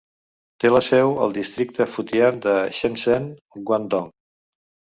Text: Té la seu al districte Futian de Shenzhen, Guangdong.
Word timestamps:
Té 0.63 0.69
la 0.71 0.79
seu 0.87 1.13
al 1.25 1.35
districte 1.35 1.87
Futian 1.97 2.41
de 2.47 2.57
Shenzhen, 2.81 3.31
Guangdong. 3.71 4.13